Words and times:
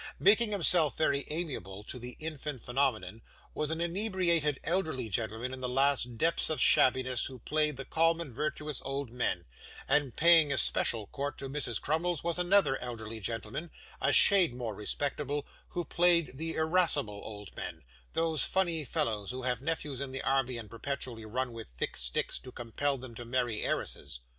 Making 0.17 0.49
himself 0.51 0.97
very 0.97 1.25
amiable 1.27 1.83
to 1.83 1.99
the 1.99 2.17
infant 2.17 2.63
phenomenon, 2.63 3.21
was 3.53 3.69
an 3.69 3.79
inebriated 3.79 4.59
elderly 4.63 5.09
gentleman 5.09 5.53
in 5.53 5.61
the 5.61 5.69
last 5.69 6.17
depths 6.17 6.49
of 6.49 6.59
shabbiness, 6.59 7.25
who 7.25 7.37
played 7.37 7.77
the 7.77 7.85
calm 7.85 8.19
and 8.19 8.33
virtuous 8.33 8.81
old 8.83 9.11
men; 9.11 9.45
and 9.87 10.15
paying 10.15 10.51
especial 10.51 11.05
court 11.05 11.37
to 11.37 11.47
Mrs 11.49 11.79
Crummles 11.79 12.23
was 12.23 12.39
another 12.39 12.79
elderly 12.81 13.19
gentleman, 13.19 13.69
a 14.01 14.11
shade 14.11 14.55
more 14.55 14.73
respectable, 14.73 15.45
who 15.67 15.85
played 15.85 16.35
the 16.35 16.55
irascible 16.55 17.21
old 17.23 17.55
men 17.55 17.83
those 18.13 18.43
funny 18.43 18.83
fellows 18.83 19.29
who 19.29 19.43
have 19.43 19.61
nephews 19.61 20.01
in 20.01 20.11
the 20.11 20.23
army 20.23 20.57
and 20.57 20.71
perpetually 20.71 21.25
run 21.25 21.49
about 21.49 21.53
with 21.55 21.67
thick 21.77 21.95
sticks 21.95 22.39
to 22.39 22.51
compel 22.51 22.97
them 22.97 23.13
to 23.13 23.23
marry 23.23 23.61
heiresses. 23.63 24.21